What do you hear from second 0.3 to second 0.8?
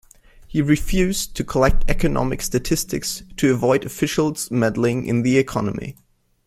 He